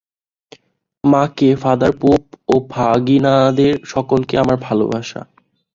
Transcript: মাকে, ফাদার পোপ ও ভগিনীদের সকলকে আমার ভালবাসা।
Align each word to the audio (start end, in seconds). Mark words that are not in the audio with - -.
মাকে, 1.03 1.49
ফাদার 1.61 1.91
পোপ 2.01 2.21
ও 2.49 2.55
ভগিনীদের 2.69 3.73
সকলকে 3.85 4.33
আমার 4.37 4.57
ভালবাসা। 4.65 5.21